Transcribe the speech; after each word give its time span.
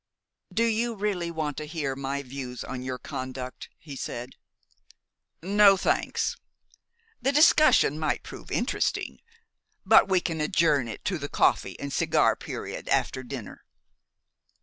"Do 0.51 0.63
you 0.63 0.95
really 0.95 1.29
want 1.29 1.57
to 1.57 1.65
hear 1.67 1.95
my 1.95 2.23
views 2.23 2.63
on 2.63 2.81
your 2.81 2.97
conduct?" 2.97 3.69
he 3.77 3.95
said. 3.95 4.35
"No, 5.43 5.77
thanks. 5.77 6.37
The 7.21 7.31
discussion 7.31 7.99
might 7.99 8.23
prove 8.23 8.49
interesting, 8.49 9.19
but 9.85 10.09
we 10.09 10.19
can 10.19 10.41
adjourn 10.41 10.87
it 10.87 11.05
to 11.05 11.19
the 11.19 11.29
coffee 11.29 11.79
and 11.79 11.93
cigar 11.93 12.35
period 12.35 12.87
after 12.89 13.21
dinner." 13.21 13.63